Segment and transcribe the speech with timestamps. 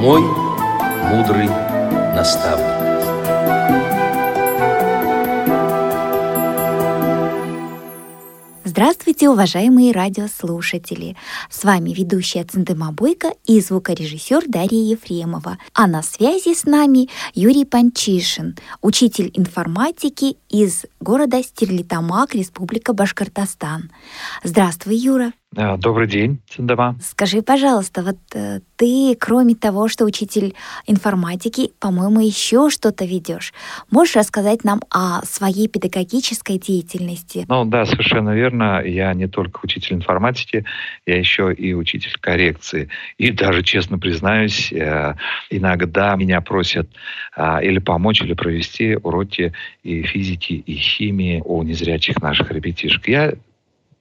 [0.00, 1.46] мой мудрый
[2.16, 2.80] наставник.
[8.64, 11.18] Здравствуйте, уважаемые радиослушатели!
[11.50, 15.58] С вами ведущая Цендема Бойко и звукорежиссер Дарья Ефремова.
[15.74, 23.90] А на связи с нами Юрий Панчишин, учитель информатики из города Стерлитамак, Республика Башкортостан.
[24.44, 25.34] Здравствуй, Юра!
[25.56, 26.94] А, добрый день, Сандама.
[27.02, 30.54] Скажи, пожалуйста, вот э, ты, кроме того, что учитель
[30.86, 33.52] информатики, по-моему, еще что-то ведешь.
[33.90, 37.46] Можешь рассказать нам о своей педагогической деятельности?
[37.48, 38.80] Ну да, совершенно верно.
[38.84, 40.64] Я не только учитель информатики,
[41.04, 42.88] я еще и учитель коррекции.
[43.18, 45.16] И даже, честно признаюсь, э,
[45.50, 46.88] иногда меня просят
[47.34, 53.08] а, или помочь, или провести уроки и физики, и химии у незрячих наших ребятишек.
[53.08, 53.34] Я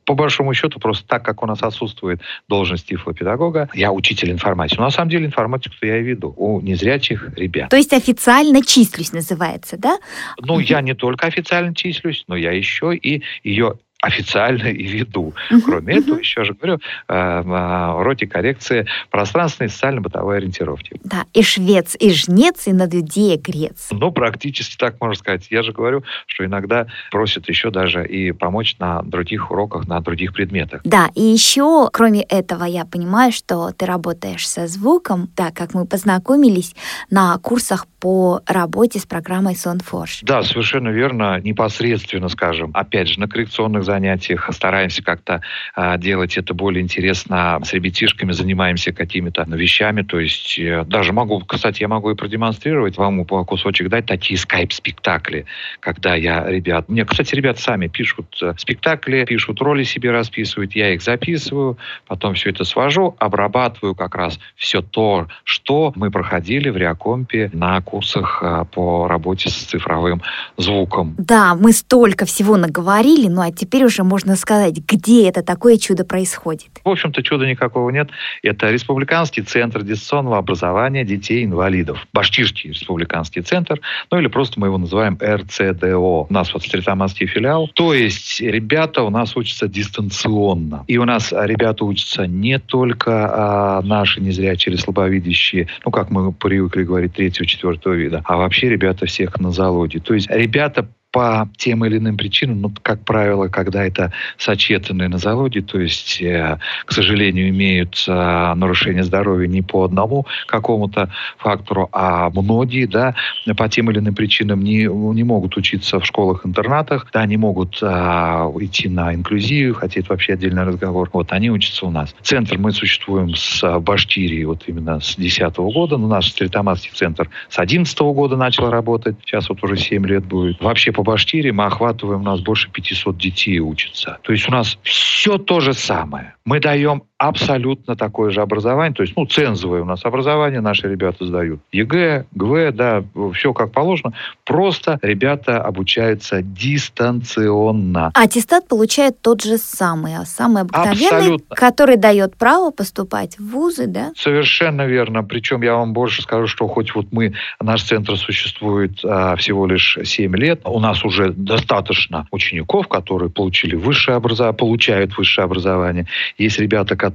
[0.09, 4.79] по большому счету, просто так как у нас отсутствует должность тифлопедагога, я учитель информатики.
[4.79, 7.69] Но на самом деле информатику я и веду у незрячих ребят.
[7.69, 9.99] То есть официально числюсь называется, да?
[10.39, 15.33] Ну, я не только официально числюсь, но я еще и ее официально и веду.
[15.65, 20.99] Кроме этого, еще же говорю, э, уроки коррекции пространственной социально-бытовой ориентировки.
[21.03, 23.89] Да, и швец, и жнец, и над людей грец.
[23.91, 25.47] Ну, практически так можно сказать.
[25.49, 30.33] Я же говорю, что иногда просят еще даже и помочь на других уроках, на других
[30.33, 30.81] предметах.
[30.85, 35.85] Да, и еще, кроме этого, я понимаю, что ты работаешь со звуком, так как мы
[35.85, 36.73] познакомились
[37.09, 40.19] на курсах по работе с программой SonForge.
[40.21, 41.39] Да, совершенно верно.
[41.41, 45.41] Непосредственно, скажем, опять же, на коррекционных занятиях стараемся как-то
[45.75, 50.03] а, делать это более интересно с ребятишками, занимаемся какими-то вещами.
[50.03, 55.45] То есть э, даже могу, кстати, я могу и продемонстрировать вам кусочек дать такие скайп-спектакли,
[55.79, 56.89] когда я ребят...
[56.89, 62.33] Мне, кстати, ребят сами пишут э, спектакли, пишут роли себе расписывают, я их записываю, потом
[62.33, 68.39] все это свожу, обрабатываю как раз все то, что мы проходили в Реакомпе на курсах
[68.41, 70.21] а, по работе с цифровым
[70.57, 71.15] звуком.
[71.17, 76.05] Да, мы столько всего наговорили, ну а теперь уже можно сказать, где это такое чудо
[76.05, 76.69] происходит.
[76.83, 78.09] В общем-то, чуда никакого нет.
[78.43, 82.05] Это Республиканский центр дистанционного образования детей-инвалидов.
[82.13, 83.79] Башкирский республиканский центр,
[84.11, 85.97] ну или просто мы его называем РЦДО.
[85.97, 87.69] У нас вот Стритаманский филиал.
[87.73, 90.83] То есть ребята у нас учатся дистанционно.
[90.87, 96.31] И у нас ребята учатся не только а, наши незрячие или слабовидящие, ну, как мы
[96.31, 99.99] привыкли говорить, третьего, четвертого вида, а вообще ребята всех на залоде.
[99.99, 105.61] То есть ребята по тем или иным причинам, ну, как правило, когда это сочетанные нозологии,
[105.61, 112.29] то есть, э, к сожалению, имеют э, нарушение здоровья не по одному какому-то фактору, а
[112.29, 113.15] многие, да,
[113.57, 118.51] по тем или иным причинам не, не могут учиться в школах-интернатах, да, не могут а,
[118.59, 121.09] идти на инклюзию, хотя это вообще отдельный разговор.
[121.11, 122.15] Вот, они учатся у нас.
[122.21, 127.55] Центр мы существуем с Башкирии вот именно с 2010 года, но наш Стерлитамакский центр с
[127.55, 130.61] 2011 года начал работать, сейчас вот уже 7 лет будет.
[130.61, 134.17] Вообще по Башкирии мы охватываем, у нас больше 500 детей учатся.
[134.21, 136.35] То есть у нас все то же самое.
[136.43, 141.25] Мы даем абсолютно такое же образование, то есть, ну, цензовое у нас образование наши ребята
[141.25, 141.59] сдают.
[141.73, 143.03] ЕГЭ, ГВ, да,
[143.33, 144.13] все как положено.
[144.45, 148.11] Просто ребята обучаются дистанционно.
[148.13, 151.55] Аттестат получает тот же самый, а самый обыкновенный, абсолютно.
[151.55, 154.13] который дает право поступать в вузы, да?
[154.15, 155.21] Совершенно верно.
[155.21, 159.97] Причем я вам больше скажу, что хоть вот мы, наш центр существует а, всего лишь
[160.01, 166.07] 7 лет, у нас уже достаточно учеников, которые получили высшее образование, получают высшее образование.
[166.37, 167.08] Есть ребята, которые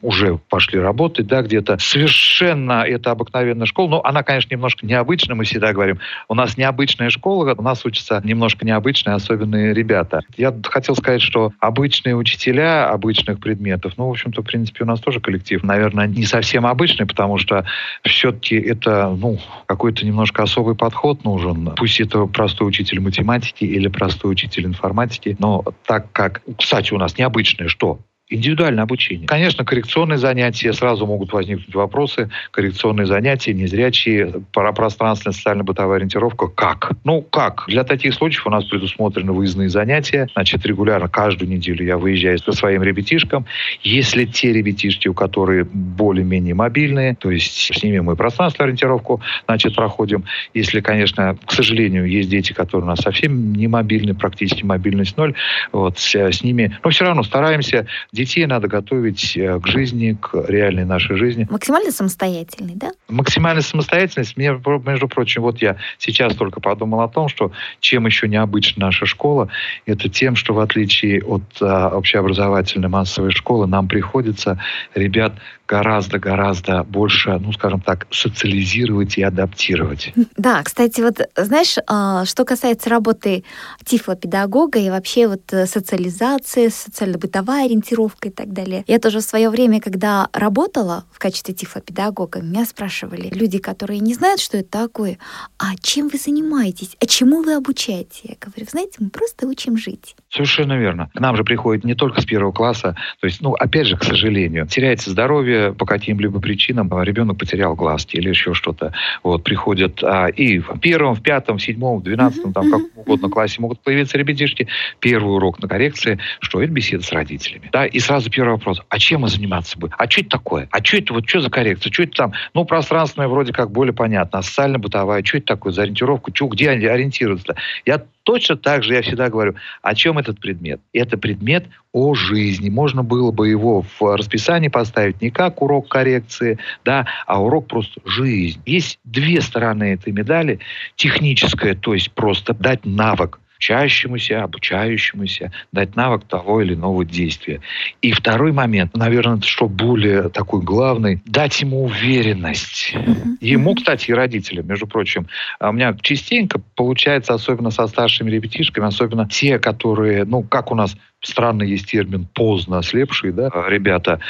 [0.00, 1.78] уже пошли работать, да, где-то.
[1.78, 3.88] Совершенно это обыкновенная школа.
[3.88, 5.98] Но она, конечно, немножко необычная, мы всегда говорим.
[6.28, 10.20] У нас необычная школа, у нас учатся немножко необычные, особенные ребята.
[10.36, 15.00] Я хотел сказать, что обычные учителя обычных предметов, ну, в общем-то, в принципе, у нас
[15.00, 17.64] тоже коллектив, наверное, не совсем обычный, потому что
[18.04, 21.72] все-таки это, ну, какой-то немножко особый подход нужен.
[21.76, 27.18] Пусть это простой учитель математики или простой учитель информатики, но так как, кстати, у нас
[27.18, 28.00] необычное что?
[28.30, 29.26] Индивидуальное обучение.
[29.26, 32.28] Конечно, коррекционные занятия, сразу могут возникнуть вопросы.
[32.50, 36.48] Коррекционные занятия, незрячие, пространственная социально-бытовая ориентировка.
[36.48, 36.92] Как?
[37.04, 37.64] Ну, как?
[37.68, 40.28] Для таких случаев у нас предусмотрены выездные занятия.
[40.34, 43.46] Значит, регулярно каждую неделю я выезжаю со своим ребятишкам.
[43.82, 49.74] Если те ребятишки, у которых более-менее мобильные, то есть с ними мы пространственную ориентировку, значит,
[49.74, 50.24] проходим.
[50.52, 55.34] Если, конечно, к сожалению, есть дети, которые у нас совсем не мобильные, практически мобильность ноль,
[55.72, 57.86] вот, с, с ними, но все равно стараемся
[58.18, 61.46] Детей надо готовить э, к жизни, к реальной нашей жизни.
[61.48, 62.90] Максимально самостоятельный, да?
[63.08, 64.36] Максимальная самостоятельность.
[64.36, 69.06] Мне, между прочим, вот я сейчас только подумал о том, что чем еще необычна наша
[69.06, 69.50] школа,
[69.86, 74.60] это тем, что в отличие от а, общеобразовательной массовой школы нам приходится
[74.96, 75.34] ребят
[75.68, 80.12] гораздо-гораздо больше, ну, скажем так, социализировать и адаптировать.
[80.36, 83.44] Да, кстати, вот знаешь, а, что касается работы
[83.84, 88.84] тифлопедагога и вообще вот э, социализации, социально-бытовая ориентировка и так далее.
[88.86, 94.14] Я тоже в свое время, когда работала в качестве тифлопедагога, меня спрашивали люди, которые не
[94.14, 95.18] знают, что это такое,
[95.58, 98.20] а чем вы занимаетесь, а чему вы обучаете?
[98.24, 100.14] Я говорю, знаете, мы просто учим жить.
[100.30, 101.10] Совершенно верно.
[101.14, 104.04] К нам же приходит не только с первого класса, то есть, ну, опять же, к
[104.04, 108.92] сожалению, теряется здоровье по каким-либо причинам, а ребенок потерял глазки или еще что-то.
[109.22, 113.28] Вот, приходят а, и в первом, в пятом, в седьмом, в двенадцатом, там, как угодно
[113.28, 114.68] классе могут появиться ребятишки.
[115.00, 117.68] Первый урок на коррекции, что это беседа с родителями.
[117.72, 119.94] Да, и сразу первый вопрос, а чем мы заниматься будем?
[119.98, 120.68] А что это такое?
[120.70, 121.92] А что это, вот что за коррекция?
[121.92, 122.32] Что это там?
[122.54, 126.30] Ну, пространственное вроде как более понятно, а социально-бытовая, что это такое за ориентировку?
[126.34, 127.56] Что, где ориентироваться?
[127.84, 130.80] Я точно так же, я всегда говорю, о чем этот предмет?
[130.92, 132.68] Это предмет о жизни.
[132.68, 138.00] Можно было бы его в расписании поставить не как урок коррекции, да, а урок просто
[138.04, 138.60] жизнь.
[138.66, 140.60] Есть две стороны этой медали.
[140.96, 147.60] Техническая, то есть просто дать навык учащемуся, обучающемуся дать навык того или иного действия.
[148.00, 152.94] И второй момент, наверное, что более такой главный, дать ему уверенность.
[153.40, 155.26] Ему, кстати, и родителям, между прочим.
[155.58, 160.74] А у меня частенько получается, особенно со старшими ребятишками, особенно те, которые, ну, как у
[160.74, 164.20] нас странный есть термин поздно ослепшие, да, ребята,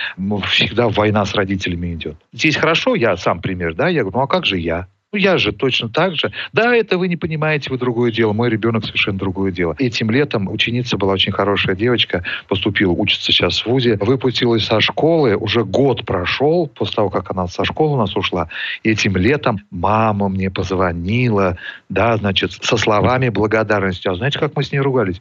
[0.47, 2.17] всегда война с родителями идет.
[2.33, 4.87] Здесь хорошо, я сам пример, да, я говорю, ну а как же я?
[5.11, 6.33] Ну, я же точно так же.
[6.53, 8.35] Да, это вы не понимаете, вы другое дело.
[8.35, 9.75] Мой ребенок совершенно другое дело.
[9.79, 15.35] Этим летом ученица была очень хорошая девочка, поступила, учится сейчас в ВУЗе, выпустилась со школы,
[15.35, 18.49] уже год прошел после того, как она со школы у нас ушла.
[18.83, 21.57] И этим летом мама мне позвонила,
[21.89, 24.09] да, значит, со словами благодарности.
[24.09, 25.21] А знаете, как мы с ней ругались?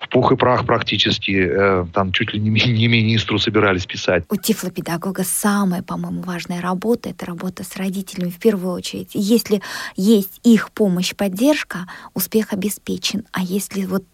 [0.00, 4.24] в пух и прах практически, э, там чуть ли не, не министру собирались писать.
[4.30, 8.89] У тифлопедагога самая, по-моему, важная работа– это работа с родителями в первую очередь.
[8.92, 9.62] Если
[9.96, 13.24] есть их помощь, поддержка, успех обеспечен.
[13.32, 14.04] А если вот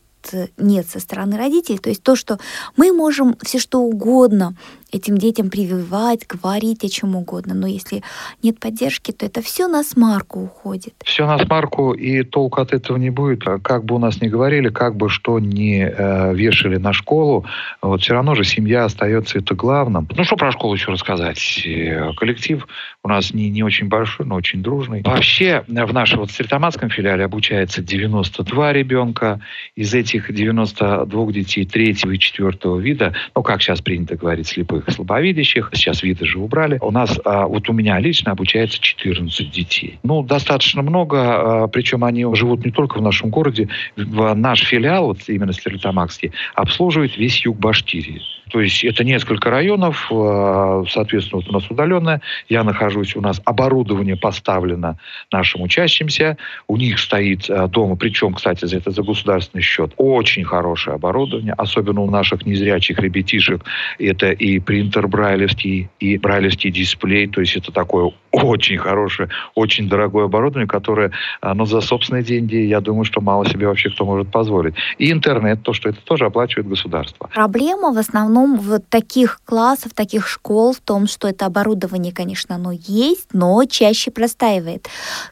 [0.56, 1.78] нет со стороны родителей.
[1.78, 2.38] То есть то, что
[2.76, 4.56] мы можем все что угодно
[4.96, 8.02] этим детям прививать, говорить о чем угодно, но если
[8.42, 10.94] нет поддержки, то это все на смарку уходит.
[11.04, 13.44] Все на смарку, и толку от этого не будет.
[13.62, 17.44] Как бы у нас ни говорили, как бы что ни э, вешали на школу,
[17.82, 20.08] вот все равно же семья остается это главным.
[20.14, 21.62] Ну что про школу еще рассказать?
[21.64, 22.66] Э, коллектив
[23.02, 25.02] у нас не, не очень большой, но очень дружный.
[25.04, 29.40] Вообще в нашем вот Стритоматском филиале обучается 92 ребенка.
[29.74, 35.06] Из этих 92 детей третьего и четвертого вида, ну как сейчас принято говорить, слепых слепых,
[35.06, 35.70] слабовидящих.
[35.72, 36.78] Сейчас виды же убрали.
[36.80, 39.98] У нас, а, вот у меня лично обучается 14 детей.
[40.02, 43.68] Ну, достаточно много, а, причем они живут не только в нашем городе.
[43.96, 48.22] Наш филиал, вот именно Стерлитамакский, обслуживает весь юг Башкирии.
[48.50, 52.20] То есть это несколько районов, а, соответственно, вот у нас удаленное.
[52.48, 54.98] Я нахожусь, у нас оборудование поставлено
[55.32, 56.36] нашим учащимся.
[56.68, 62.02] У них стоит дома, причем, кстати, за это за государственный счет, очень хорошее оборудование, особенно
[62.02, 63.64] у наших незрячих ребятишек.
[63.98, 67.26] Это и принтер брайлевский и брайлевский дисплей.
[67.26, 71.10] То есть это такое очень хорошее, очень дорогое оборудование, которое
[71.42, 74.74] ну, за собственные деньги, я думаю, что мало себе вообще кто может позволить.
[74.98, 77.30] И интернет, то, что это тоже оплачивает государство.
[77.32, 82.72] Проблема в основном в таких классов, таких школ в том, что это оборудование, конечно, оно
[82.72, 84.88] есть, но чаще простаивает.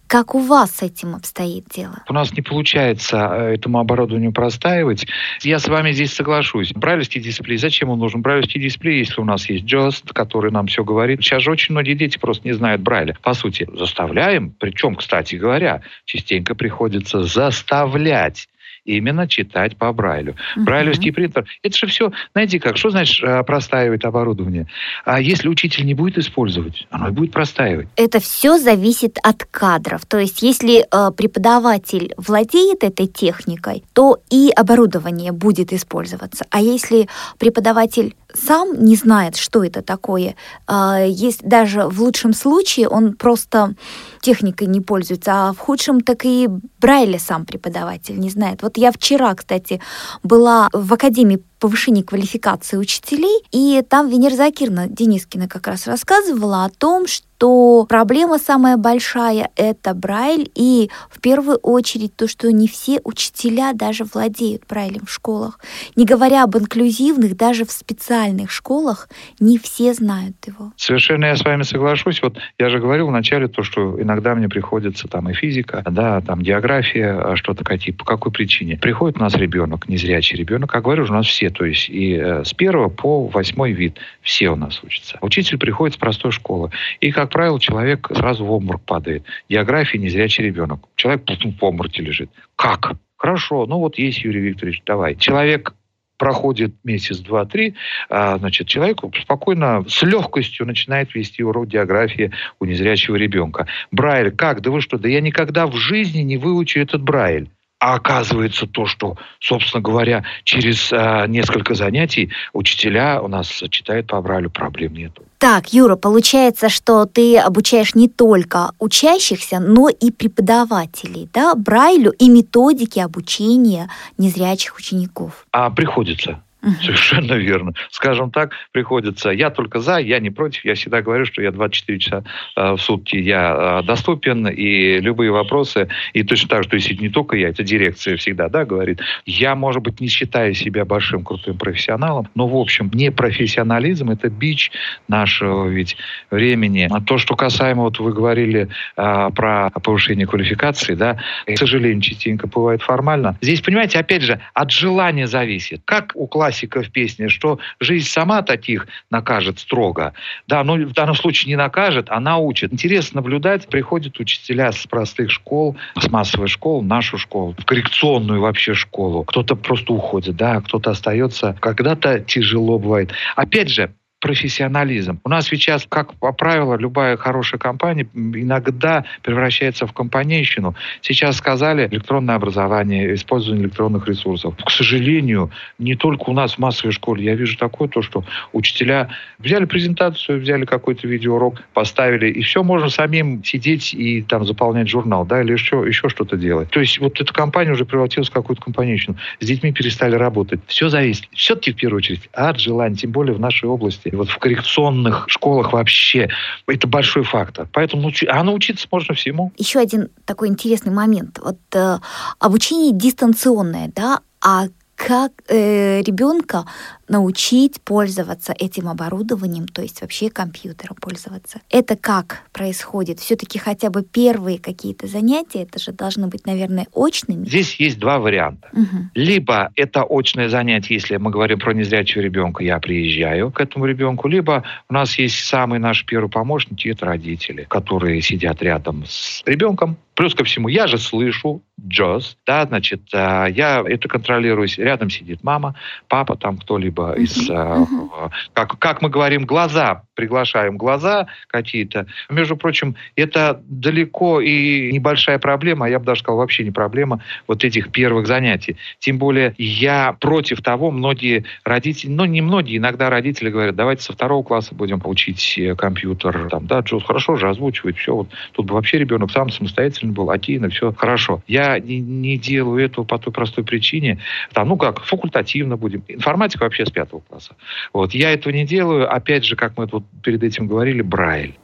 [0.06, 2.02] Как у вас с этим обстоит дело?
[2.08, 5.06] У нас не получается э, этому оборудованию простаивать.
[5.42, 6.72] Я с вами здесь соглашусь.
[6.72, 8.22] Брайлевский дисплей, зачем он нужен?
[8.22, 11.22] Брайлевский дисплей, если у нас есть Just, который нам все говорит.
[11.22, 13.16] Сейчас же очень многие дети просто не знают Брайля.
[13.22, 18.48] По сути, заставляем, причем, кстати говоря, частенько приходится заставлять
[18.84, 20.34] именно читать по Брайлю.
[20.56, 20.64] Uh-huh.
[20.64, 24.66] Брайлевский принтер, это же все, знаете как, что значит э, простаивает оборудование?
[25.04, 27.88] А если учитель не будет использовать, оно и будет простаивать.
[27.96, 30.06] Это все зависит от кадров.
[30.06, 36.44] То есть если э, преподаватель владеет этой техникой, то и оборудование будет использоваться.
[36.50, 40.34] А если преподаватель сам не знает, что это такое.
[40.66, 43.74] А, есть даже в лучшем случае он просто
[44.20, 46.48] техникой не пользуется, а в худшем так и
[46.80, 48.62] Брайля сам преподаватель не знает.
[48.62, 49.80] Вот я вчера, кстати,
[50.22, 56.68] была в Академии повышения квалификации учителей, и там Венера Закирна Денискина как раз рассказывала о
[56.68, 62.68] том, что что проблема самая большая— это Брайль, и в первую очередь то, что не
[62.68, 65.58] все учителя даже владеют Брайлем в школах.
[65.96, 69.08] Не говоря об инклюзивных, даже в специальных школах
[69.40, 70.72] не все знают его.
[70.76, 72.22] Совершенно я с вами соглашусь.
[72.22, 76.40] Вот я же говорил вначале то, что иногда мне приходится там и физика, да, там
[76.40, 78.78] география, а что-то такое, по какой причине.
[78.78, 82.44] Приходит у нас ребенок, незрячий ребенок, как говорю, у нас все, то есть и э,
[82.44, 85.18] с первого по восьмой вид все у нас учатся.
[85.20, 86.70] Учитель приходит с простой школы.
[87.00, 89.24] И, как правило, человек сразу в обморок падает.
[89.48, 90.80] География незрячий ребенок.
[90.96, 92.30] Человек в обмороке лежит.
[92.56, 92.92] Как?
[93.16, 95.14] Хорошо, ну вот есть Юрий Викторович, давай.
[95.14, 95.74] Человек
[96.18, 97.74] проходит месяц, два, три,
[98.08, 102.30] а, значит, человек спокойно, с легкостью начинает вести урок географии
[102.60, 103.66] у незрячего ребенка.
[103.90, 104.60] Брайль, как?
[104.60, 104.98] Да вы что?
[104.98, 107.48] Да я никогда в жизни не выучу этот Брайль.
[107.80, 114.20] А оказывается то, что, собственно говоря, через а, несколько занятий учителя у нас читают по
[114.22, 115.22] Брайлю, проблем нету.
[115.38, 122.30] Так, Юра, получается, что ты обучаешь не только учащихся, но и преподавателей, да, Брайлю и
[122.30, 125.46] методики обучения незрячих учеников.
[125.52, 126.40] А приходится.
[126.82, 127.74] Совершенно верно.
[127.90, 131.98] Скажем так, приходится, я только за, я не против, я всегда говорю, что я 24
[131.98, 132.24] часа
[132.56, 137.00] э, в сутки я э, доступен, и любые вопросы, и точно так же, то есть
[137.00, 141.24] не только я, это дирекция всегда, да, говорит, я, может быть, не считаю себя большим
[141.24, 144.70] крутым профессионалом, но, в общем, не профессионализм, это бич
[145.08, 145.96] нашего ведь
[146.30, 146.88] времени.
[146.90, 152.46] А то, что касаемо, вот вы говорили э, про повышение квалификации, да, к сожалению, частенько
[152.46, 153.36] бывает формально.
[153.40, 155.82] Здесь, понимаете, опять же, от желания зависит.
[155.84, 160.12] Как у классиков классика в песне, что жизнь сама таких накажет строго.
[160.46, 162.72] Да, но в данном случае не накажет, а научит.
[162.72, 168.40] Интересно наблюдать, приходят учителя с простых школ, с массовой школ, в нашу школу, в коррекционную
[168.40, 169.24] вообще школу.
[169.24, 171.56] Кто-то просто уходит, да, кто-то остается.
[171.60, 173.10] Когда-то тяжело бывает.
[173.36, 173.90] Опять же,
[174.24, 175.20] профессионализм.
[175.22, 180.74] У нас сейчас, как по правилу, любая хорошая компания иногда превращается в компанейщину.
[181.02, 184.54] Сейчас сказали электронное образование, использование электронных ресурсов.
[184.64, 187.22] К сожалению, не только у нас в массовой школе.
[187.22, 192.88] Я вижу такое, то, что учителя взяли презентацию, взяли какой-то видеоурок, поставили, и все, можно
[192.88, 196.70] самим сидеть и там заполнять журнал, да, или еще, еще что-то делать.
[196.70, 199.18] То есть вот эта компания уже превратилась в какую-то компанейщину.
[199.40, 200.60] С детьми перестали работать.
[200.66, 201.28] Все зависит.
[201.32, 205.72] Все-таки в первую очередь от желания, тем более в нашей области вот в коррекционных школах
[205.72, 206.28] вообще
[206.66, 207.68] это большой фактор.
[207.72, 209.52] Поэтому а научиться можно всему.
[209.56, 211.38] Еще один такой интересный момент.
[211.42, 211.98] Вот э,
[212.38, 216.64] обучение дистанционное, да, а как э, ребенка
[217.08, 221.60] научить пользоваться этим оборудованием, то есть вообще компьютером пользоваться.
[221.70, 223.20] Это как происходит?
[223.20, 227.44] Все-таки хотя бы первые какие-то занятия, это же должны быть, наверное, очными.
[227.46, 228.68] Здесь есть два варианта.
[228.72, 229.10] Угу.
[229.14, 234.28] Либо это очное занятие, если мы говорим про незрячего ребенка, я приезжаю к этому ребенку,
[234.28, 239.96] либо у нас есть самый наш первый помощник, это родители, которые сидят рядом с ребенком,
[240.14, 244.68] Плюс ко всему, я же слышу джаз, да, значит, э, я это контролирую.
[244.76, 245.74] Рядом сидит мама,
[246.08, 248.30] папа, там кто-либо из, uh-huh.
[248.52, 252.06] как, как мы говорим, глаза приглашаем глаза какие-то.
[252.30, 257.20] Между прочим, это далеко и небольшая проблема, а я бы даже сказал, вообще не проблема
[257.46, 258.76] вот этих первых занятий.
[258.98, 264.12] Тем более я против того, многие родители, ну не многие, иногда родители говорят, давайте со
[264.12, 266.48] второго класса будем учить э, компьютер.
[266.50, 268.14] Там, да, Джоз хорошо же озвучивает, все.
[268.14, 271.42] Вот, тут бы вообще ребенок сам самостоятельно был, активно, все хорошо.
[271.46, 274.18] Я не, не делаю этого по той простой причине.
[274.52, 276.02] Там, ну как, факультативно будем.
[276.08, 277.56] Информатика вообще с пятого класса.
[277.92, 278.14] Вот.
[278.14, 279.12] Я этого не делаю.
[279.12, 281.54] Опять же, как мы вот перед этим говорили, Брайль.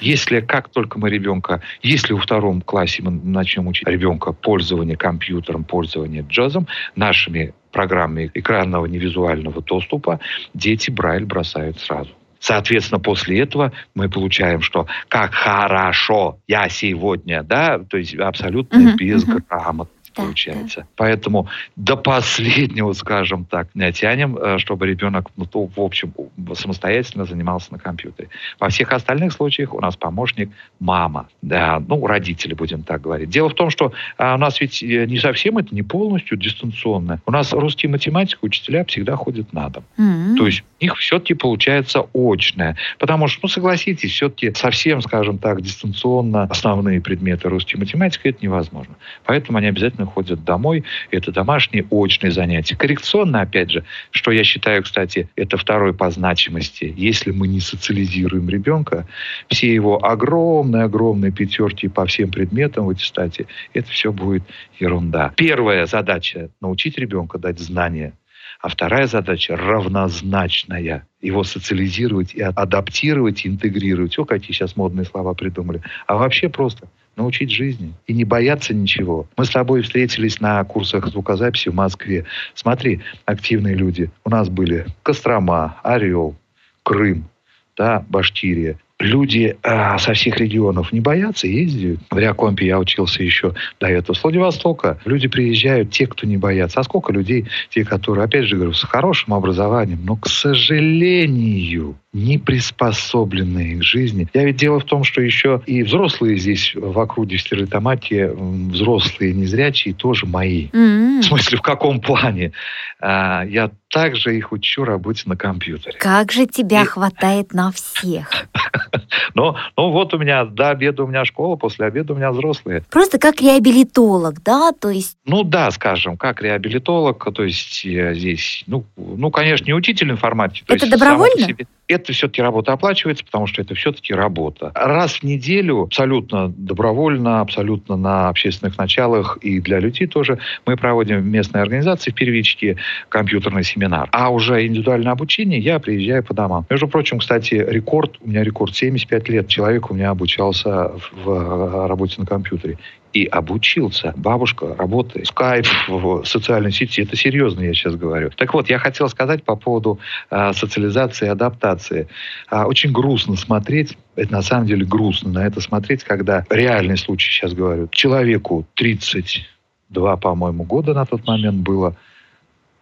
[0.00, 5.64] Если как только мы ребенка, если во втором классе мы начнем учить ребенка пользование компьютером,
[5.64, 10.20] пользование джазом, нашими программами экранного невизуального доступа,
[10.54, 12.10] дети Брайль бросают сразу.
[12.40, 18.96] Соответственно, после этого мы получаем, что как хорошо я сегодня, да, то есть абсолютно uh-huh,
[18.96, 20.80] безграмотно получается.
[20.80, 20.86] Да.
[20.96, 26.12] Поэтому до последнего, скажем так, не тянем, э, чтобы ребенок, ну, то, в общем,
[26.54, 28.28] самостоятельно занимался на компьютере.
[28.58, 30.50] Во всех остальных случаях у нас помощник
[30.80, 33.30] мама, да, ну, родители, будем так говорить.
[33.30, 37.20] Дело в том, что а, у нас ведь э, не совсем это, не полностью дистанционно.
[37.26, 39.84] У нас русский математика учителя всегда ходят на дом.
[39.98, 40.36] Mm-hmm.
[40.36, 42.76] То есть у них все-таки получается очное.
[42.98, 48.94] Потому что, ну, согласитесь, все-таки совсем, скажем так, дистанционно основные предметы русский математика это невозможно.
[49.24, 50.84] Поэтому они обязательно ходят домой.
[51.10, 52.76] Это домашние очные занятия.
[52.76, 56.92] Коррекционно, опять же, что я считаю, кстати, это второй по значимости.
[56.96, 59.06] Если мы не социализируем ребенка,
[59.48, 64.42] все его огромные-огромные пятерки по всем предметам в аттестате, это все будет
[64.78, 65.32] ерунда.
[65.36, 68.12] Первая задача– научить ребенка дать знания
[68.60, 71.06] А вторая задача равнозначная.
[71.20, 74.18] Его социализировать и адаптировать, интегрировать.
[74.18, 75.82] О, какие сейчас модные слова придумали.
[76.06, 76.88] А вообще просто
[77.18, 79.26] научить жизни и не бояться ничего.
[79.36, 82.24] Мы с тобой встретились на курсах звукозаписи в Москве.
[82.54, 84.10] Смотри, активные люди.
[84.24, 86.34] У нас были Кострома, Орел,
[86.82, 87.28] Крым,
[87.76, 92.00] да, Башкирия люди а, со всех регионов не боятся, ездят.
[92.10, 94.14] В Реакомпе я учился еще до этого.
[94.14, 96.80] С Владивостока люди приезжают, те, кто не боятся.
[96.80, 102.38] А сколько людей, те, которые, опять же говорю, с хорошим образованием, но, к сожалению, не
[102.38, 104.26] приспособленные к жизни.
[104.32, 109.34] Я ведь дело в том, что еще и взрослые здесь в округе в Стерлитамаке, взрослые
[109.34, 110.68] незрячие тоже мои.
[110.68, 111.20] Mm-hmm.
[111.20, 112.52] В смысле, в каком плане?
[113.00, 115.96] А, я также их учу работе на компьютере.
[115.98, 116.86] Как же тебя и...
[116.86, 118.30] хватает на всех?
[119.34, 122.82] Ну, ну вот у меня до обеда у меня школа, после обеда у меня взрослые.
[122.90, 124.72] Просто как реабилитолог, да?
[124.72, 125.16] То есть...
[125.26, 130.64] Ну да, скажем, как реабилитолог, то есть здесь, ну, ну конечно, не учитель информатики.
[130.68, 131.46] Это добровольно?
[131.88, 134.70] это все-таки работа оплачивается, потому что это все-таки работа.
[134.74, 141.20] Раз в неделю, абсолютно добровольно, абсолютно на общественных началах и для людей тоже, мы проводим
[141.20, 142.76] в местной организации в первичке
[143.08, 144.08] компьютерный семинар.
[144.12, 146.66] А уже индивидуальное обучение я приезжаю по домам.
[146.68, 149.48] Между прочим, кстати, рекорд, у меня рекорд 75 лет.
[149.48, 152.78] Человек у меня обучался в работе на компьютере
[153.12, 154.12] и обучился.
[154.16, 155.26] Бабушка работает.
[155.26, 157.02] Скайп в социальной сети.
[157.02, 158.30] Это серьезно, я сейчас говорю.
[158.30, 159.98] Так вот, я хотел сказать по поводу
[160.30, 162.08] э, социализации и адаптации.
[162.50, 167.30] Э, очень грустно смотреть, это на самом деле грустно на это смотреть, когда реальный случай,
[167.30, 171.96] сейчас говорю, человеку 32, по-моему, года на тот момент было,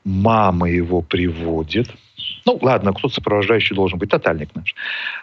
[0.05, 1.89] мама его приводит,
[2.45, 4.75] ну, ладно, кто сопровождающий должен быть, тотальник наш.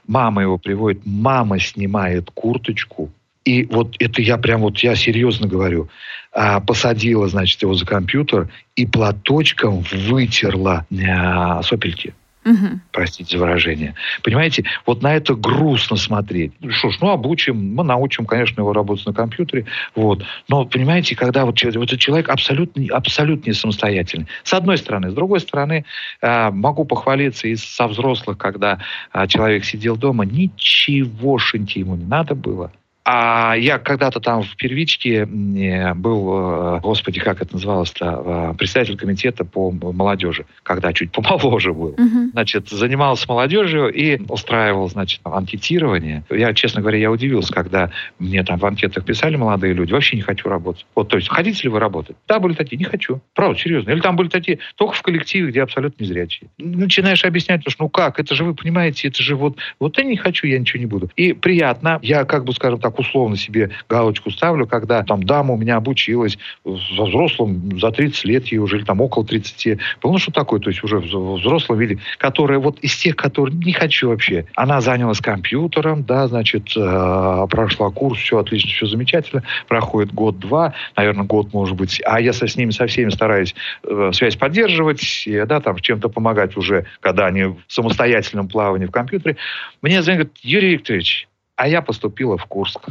[0.08, 3.12] Мама его приводит, мама снимает курточку,
[3.46, 5.90] и вот это я прям вот, я серьезно говорю,
[6.32, 12.14] а, посадила, значит, его за компьютер и платочком вытерла а, сопельки.
[12.46, 12.80] Угу.
[12.92, 13.96] Простите за выражение.
[14.22, 16.54] Понимаете, вот на это грустно смотреть.
[16.60, 19.66] Ну что ж, ну обучим, мы научим, конечно, его работать на компьютере.
[19.96, 20.24] Вот.
[20.50, 24.28] Но, понимаете, когда вот, вот этот человек абсолютно, абсолютно не самостоятельный.
[24.44, 25.12] С одной стороны.
[25.12, 25.86] С другой стороны,
[26.22, 28.80] э, могу похвалиться и со взрослых, когда
[29.14, 32.72] э, человек сидел дома, ничегошеньки ему не надо было.
[33.06, 39.44] А я когда-то там в первичке был, э, господи, как это называлось-то, э, председатель комитета
[39.44, 41.90] по молодежи, когда чуть помоложе был.
[41.90, 42.32] Угу.
[42.32, 46.24] Значит, занимался молодежью и устраивал, значит, анкетирование.
[46.30, 50.22] Я, честно говоря, я удивился, когда мне там в анкетах писали молодые люди, вообще не
[50.22, 50.86] хочу работать.
[50.96, 52.16] Вот, то есть, хотите ли вы работать?
[52.28, 53.20] Да, были такие, не хочу.
[53.34, 53.92] Правда, серьезно.
[53.92, 56.50] Или там были такие, только в коллективе, где абсолютно незрячие.
[56.58, 60.16] Начинаешь объяснять, что ну как, это же вы понимаете, это же вот, вот я не
[60.16, 61.10] хочу, я ничего не буду.
[61.18, 65.54] И приятно, я как бы, скажем так, так условно себе галочку ставлю, когда там дама
[65.54, 69.80] у меня обучилась за взрослым за 30 лет ей уже, или там около 30.
[70.04, 73.74] Ну, что такое, то есть уже в взрослом виде, которая вот из тех, которые не
[73.74, 74.46] хочу вообще.
[74.56, 79.44] Она занялась компьютером, да, значит, э, прошла курс, все отлично, все замечательно.
[79.68, 82.02] Проходит год-два, наверное, год, может быть.
[82.06, 86.10] А я со, с ними, со всеми стараюсь э, связь поддерживать, и, да, там чем-то
[86.10, 89.38] помогать уже, когда они в самостоятельном плавании в компьютере.
[89.82, 91.28] Мне звонят, Юрий Викторович,
[91.64, 92.90] а я поступила в Курск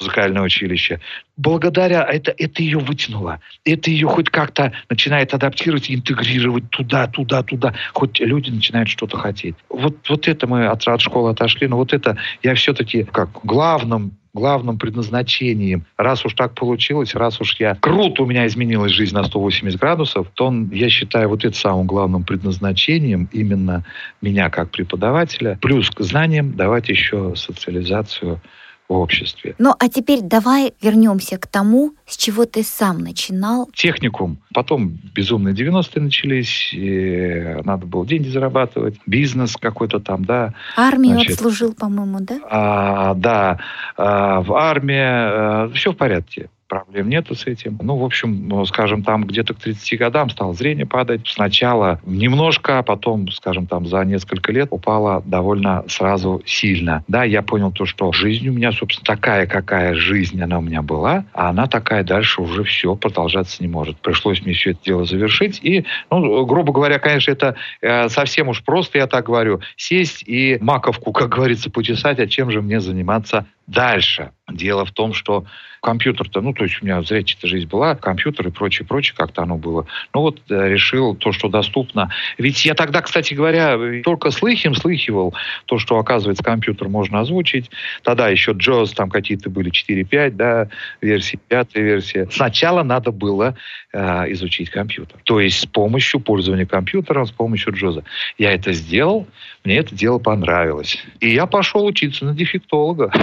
[0.00, 1.00] музыкальное училище.
[1.36, 3.40] Благодаря это, это ее вытянуло.
[3.64, 7.74] Это ее хоть как-то начинает адаптировать, интегрировать туда, туда, туда.
[7.92, 9.54] Хоть люди начинают что-то хотеть.
[9.68, 11.68] Вот, вот это мы от, от школы отошли.
[11.68, 17.54] Но вот это я все-таки как главным главным предназначением, раз уж так получилось, раз уж
[17.60, 21.56] я круто у меня изменилась жизнь на 180 градусов, то он, я считаю вот это
[21.56, 23.84] самым главным предназначением именно
[24.20, 28.40] меня как преподавателя, плюс к знаниям давать еще социализацию
[28.88, 29.54] в обществе.
[29.58, 33.68] Ну, а теперь давай вернемся к тому, с чего ты сам начинал.
[33.74, 34.38] Техникум.
[34.52, 40.54] Потом безумные 90-е начались, и надо было деньги зарабатывать, бизнес какой-то там, да.
[40.76, 42.40] Армию Значит, отслужил, по-моему, да?
[42.50, 43.58] А, да,
[43.96, 44.94] а, в армии.
[44.98, 47.78] А, все в порядке проблем нету с этим.
[47.80, 51.20] Ну, в общем, ну, скажем, там где-то к 30 годам стало зрение падать.
[51.24, 57.04] Сначала немножко, а потом, скажем, там за несколько лет упало довольно сразу сильно.
[57.06, 60.82] Да, я понял то, что жизнь у меня, собственно, такая, какая жизнь она у меня
[60.82, 63.96] была, а она такая дальше уже все продолжаться не может.
[63.98, 65.60] Пришлось мне все это дело завершить.
[65.62, 70.58] И, ну, грубо говоря, конечно, это э, совсем уж просто, я так говорю, сесть и
[70.60, 74.30] маковку, как говорится, почесать, а чем же мне заниматься дальше.
[74.50, 75.46] Дело в том, что
[75.80, 79.56] компьютер-то, ну, то есть у меня зрячая жизнь была, компьютер и прочее, прочее, как-то оно
[79.56, 79.86] было.
[80.12, 82.10] Ну, вот э, решил то, что доступно.
[82.36, 87.70] Ведь я тогда, кстати говоря, только слыхим слыхивал то, что, оказывается, компьютер можно озвучить.
[88.02, 90.68] Тогда еще JAWS, там какие-то были 4.5, да,
[91.00, 92.28] версии, пятая версия.
[92.30, 93.56] Сначала надо было
[93.94, 95.16] э, изучить компьютер.
[95.24, 98.02] То есть с помощью пользования компьютером, с помощью Джоза.
[98.38, 99.26] Я это сделал,
[99.64, 100.98] мне это дело понравилось.
[101.20, 103.10] И я пошел учиться на дефектолога.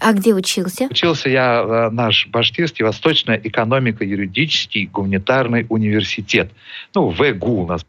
[0.00, 0.86] А где учился?
[0.90, 6.50] Учился я в наш Башкирский Восточная экономико-юридический гуманитарный университет.
[6.94, 7.84] Ну, ВГУ у нас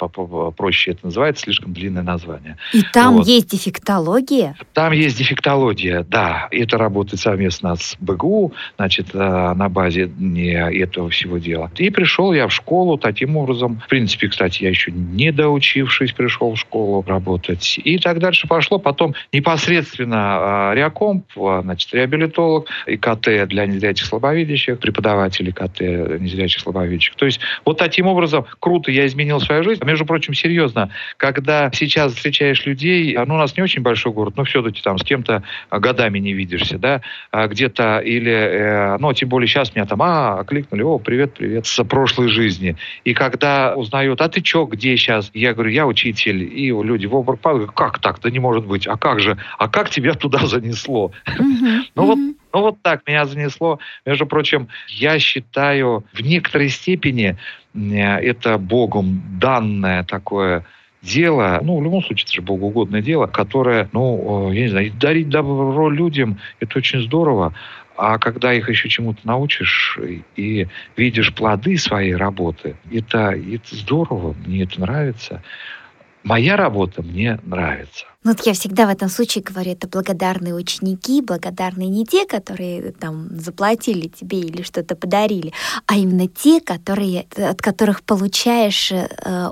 [0.56, 2.58] проще это называется, слишком длинное название.
[2.74, 3.28] И там вот.
[3.28, 4.56] есть дефектология?
[4.74, 6.48] Там есть дефектология, да.
[6.52, 11.72] Это работает совместно с БГУ, значит, э, на базе этого всего дела.
[11.76, 13.82] И пришел я в школу таким образом.
[13.84, 17.80] В принципе, кстати, я еще не доучившись пришел в школу работать.
[17.84, 18.78] И так дальше пошло.
[18.78, 25.82] Потом непосредственно э, реакомп, значит, реабилитолог, ИКТ для незрячих слабовидящих, преподаватель ИКТ
[26.22, 27.16] незрячих слабовидящих.
[27.16, 29.82] То есть вот таким образом круто я изменил свою жизнь.
[29.82, 34.36] А между прочим, серьезно, когда сейчас встречаешь людей, ну, у нас не очень большой город,
[34.38, 35.42] но все-таки там с кем-то
[35.72, 40.42] годами не видишься, да, а где-то или, э, ну, тем более сейчас меня там, а,
[40.42, 42.76] окликнули, о, привет, привет, с прошлой жизни.
[43.06, 45.32] И когда узнают, а ты чё, где сейчас?
[45.34, 46.44] Я говорю, я учитель.
[46.44, 48.20] И люди в обморок падают, как так?
[48.22, 48.86] Да не может быть.
[48.86, 49.38] А как же?
[49.58, 51.12] А как тебя туда занесло?
[51.96, 52.20] Ну вот
[52.54, 53.80] ну вот так меня занесло.
[54.06, 57.38] Между прочим, я считаю в некоторой степени
[57.74, 60.66] это Богом данное такое
[61.02, 65.30] дело, ну, в любом случае, это же богоугодное дело, которое, ну, я не знаю, дарить
[65.30, 67.54] добро людям, это очень здорово,
[67.98, 69.98] а когда их еще чему-то научишь
[70.36, 75.42] и видишь плоды своей работы, это, это здорово, мне это нравится.
[76.24, 78.06] Моя работа мне нравится.
[78.26, 82.92] Ну, вот я всегда в этом случае говорю, это благодарные ученики, благодарные не те, которые
[82.94, 85.54] там заплатили тебе или что-то подарили,
[85.86, 89.06] а именно те, которые, от которых получаешь э,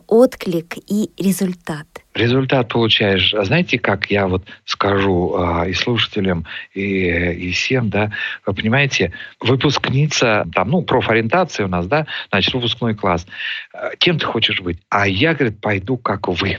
[0.08, 1.86] отклик и результат.
[2.16, 3.36] Результат получаешь.
[3.36, 8.12] А знаете, как я вот скажу э, и слушателям, и, и всем, да,
[8.48, 13.28] вы понимаете, выпускница, там, ну, профориентация у нас, да, значит, выпускной класс.
[13.72, 14.80] Э, кем ты хочешь быть?
[14.90, 16.58] А я, говорит, пойду как вы.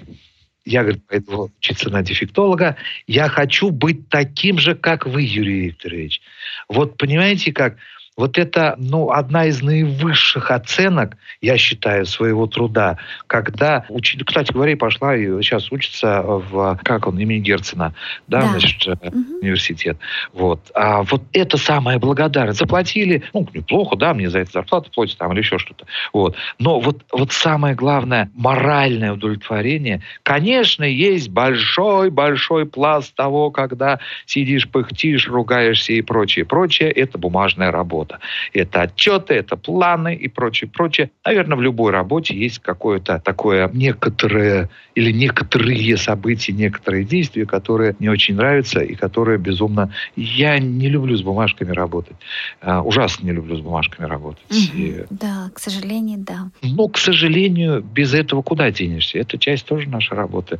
[0.65, 2.77] Я, говорит, пойду учиться на дефектолога.
[3.07, 6.23] Я хочу быть таким же, как вы, Юрий Викторович.
[6.69, 7.77] Вот понимаете, как
[8.17, 14.17] вот это, ну, одна из наивысших оценок, я считаю, своего труда, когда, уч...
[14.25, 17.95] кстати говоря, пошла и сейчас учится в, как он, имени Герцена,
[18.29, 18.49] да, да.
[18.51, 19.39] значит, угу.
[19.41, 19.99] университет.
[20.33, 20.71] Вот.
[20.75, 22.61] А вот это самое благодарность.
[22.61, 25.87] Заплатили, ну, неплохо, да, мне за это зарплату платят там или еще что-то.
[26.13, 26.37] Вот.
[26.59, 35.29] Но вот, вот самое главное, моральное удовлетворение, конечно, есть большой-большой пласт того, когда сидишь, пыхтишь,
[35.29, 38.21] ругаешься и прочее, прочее, это бумажная работа работа.
[38.53, 41.11] Это отчеты, это планы и прочее, прочее.
[41.25, 48.11] Наверное, в любой работе есть какое-то такое некоторое или некоторые события, некоторые действия, которые мне
[48.11, 49.91] очень нравятся и которые безумно...
[50.17, 52.17] Я не люблю с бумажками работать.
[52.63, 54.45] Uh, ужасно не люблю с бумажками работать.
[54.51, 54.77] Mm-hmm.
[54.77, 55.05] И...
[55.11, 56.51] Да, к сожалению, да.
[56.63, 59.19] Ну, к сожалению, без этого куда денешься?
[59.19, 60.59] Это часть тоже нашей работы.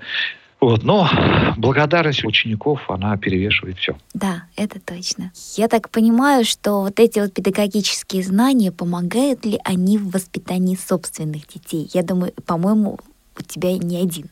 [0.61, 1.09] Вот, но
[1.57, 3.97] благодарность учеников, она перевешивает все.
[4.15, 5.31] Да, это точно.
[5.57, 11.47] Я так понимаю, что вот эти вот педагогические знания, помогают ли они в воспитании собственных
[11.47, 11.91] детей?
[11.93, 12.99] Я думаю, по-моему,
[13.39, 14.31] у тебя не один.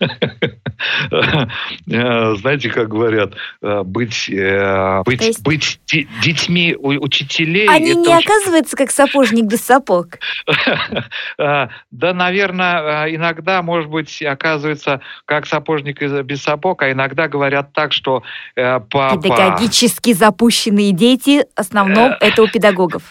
[1.10, 5.42] Э, знаете, как говорят, э, быть, э, быть, есть...
[5.42, 7.68] быть детьми учителей...
[7.68, 8.24] Они не очень...
[8.24, 10.18] оказываются как сапожник без сапог.
[11.38, 18.22] Да, наверное, иногда, может быть, оказывается как сапожник без сапог, а иногда говорят так, что
[18.54, 19.20] папа...
[19.22, 23.02] Педагогически запущенные дети, в основном, это у педагогов.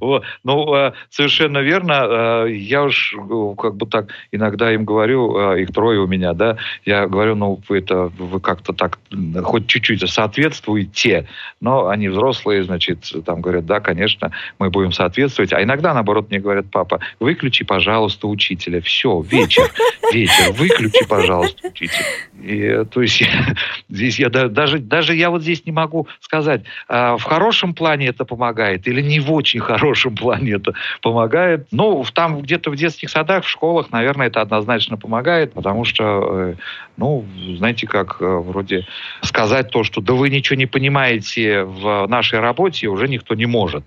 [0.00, 0.24] Вот.
[0.44, 2.44] Ну, э, совершенно верно.
[2.46, 6.56] Э, я уж э, как бы так иногда им говорю, их трое у меня, да,
[6.84, 8.98] я говорю, ну, вы это, вы как-то так
[9.42, 11.28] хоть чуть-чуть соответствуете,
[11.60, 15.52] но они взрослые, значит, там говорят, да, конечно, мы будем соответствовать.
[15.52, 18.80] А иногда, наоборот, мне говорят, папа, выключи, пожалуйста, учителя.
[18.80, 19.70] Все, вечер,
[20.12, 22.04] вечер, выключи, пожалуйста, учителя.
[22.42, 23.22] И, то есть
[23.88, 28.86] здесь я даже, даже я вот здесь не могу сказать, в хорошем плане это помогает
[28.86, 31.68] или не в очень хорошем плане это помогает.
[31.70, 36.54] Ну, там где-то в детских садах, в школах, наверное, это однозначно помогает, потому что, э,
[36.96, 37.24] ну,
[37.56, 38.86] знаете, как э, вроде
[39.22, 43.84] сказать то, что да вы ничего не понимаете в нашей работе, уже никто не может.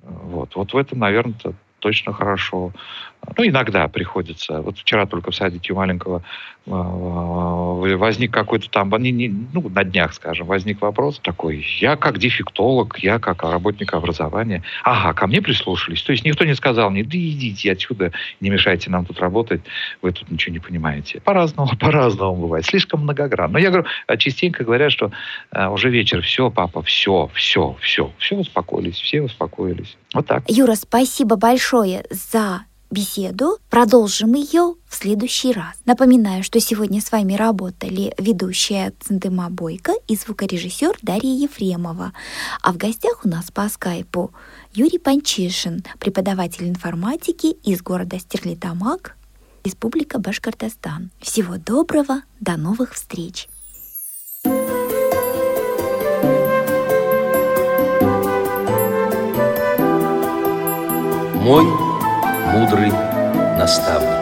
[0.00, 1.34] Вот, вот в этом, наверное,
[1.78, 2.72] точно хорошо.
[3.36, 4.60] Ну, иногда приходится.
[4.60, 6.22] Вот вчера только в садике у маленького
[6.66, 11.64] а, возник какой-то там, ну, на днях, скажем, возник вопрос такой.
[11.80, 14.62] Я как дефектолог, я как работник образования.
[14.84, 16.02] Ага, ко мне прислушались.
[16.02, 19.62] То есть никто не сказал мне, да идите отсюда, не мешайте нам тут работать,
[20.02, 21.20] вы тут ничего не понимаете.
[21.20, 22.64] По-разному, по-разному бывает.
[22.66, 23.54] Слишком многогранно.
[23.54, 25.12] Но я говорю, а частенько говорят, что
[25.50, 29.96] а, уже вечер, все, папа, все, все, все, все успокоились, все успокоились.
[30.12, 30.44] Вот так.
[30.48, 33.58] Юра, спасибо большое за беседу.
[33.70, 35.74] Продолжим ее в следующий раз.
[35.84, 42.12] Напоминаю, что сегодня с вами работали ведущая Центыма Бойко и звукорежиссер Дарья Ефремова.
[42.62, 44.32] А в гостях у нас по скайпу
[44.74, 49.16] Юрий Панчишин, преподаватель информатики из города Стерлитамак,
[49.64, 51.10] Республика Башкортостан.
[51.20, 53.48] Всего доброго, до новых встреч!
[61.42, 61.66] Мой
[62.52, 62.92] мудрый
[63.56, 64.21] наставник.